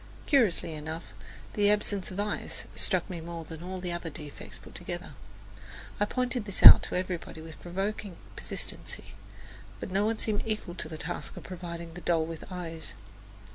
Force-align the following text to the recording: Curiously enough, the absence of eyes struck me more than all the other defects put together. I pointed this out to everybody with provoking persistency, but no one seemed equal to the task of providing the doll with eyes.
Curiously 0.25 0.73
enough, 0.73 1.03
the 1.53 1.69
absence 1.69 2.09
of 2.09 2.19
eyes 2.19 2.65
struck 2.75 3.07
me 3.07 3.21
more 3.21 3.45
than 3.45 3.61
all 3.61 3.79
the 3.79 3.91
other 3.91 4.09
defects 4.09 4.57
put 4.57 4.73
together. 4.73 5.13
I 5.99 6.05
pointed 6.05 6.45
this 6.45 6.63
out 6.63 6.81
to 6.89 6.95
everybody 6.95 7.39
with 7.39 7.61
provoking 7.61 8.15
persistency, 8.35 9.13
but 9.79 9.91
no 9.91 10.07
one 10.07 10.17
seemed 10.17 10.41
equal 10.43 10.73
to 10.73 10.89
the 10.89 10.97
task 10.97 11.37
of 11.37 11.43
providing 11.43 11.93
the 11.93 12.01
doll 12.01 12.25
with 12.25 12.45
eyes. 12.51 12.93